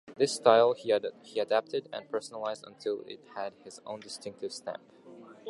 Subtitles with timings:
[0.17, 4.81] This style he adapted and personalised until it had his own distinctive stamp.